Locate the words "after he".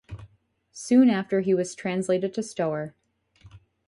1.11-1.53